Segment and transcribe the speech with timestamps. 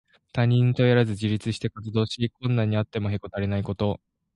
[0.33, 4.01] 他人に頼らず自立して活動し、困難にあってもへこたれないこと。